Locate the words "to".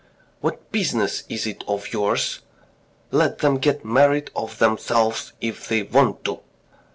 6.25-6.39